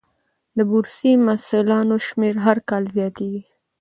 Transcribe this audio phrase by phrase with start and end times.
[0.57, 3.41] د بورسي محصلانو شمېر هر کال زیاتېږي.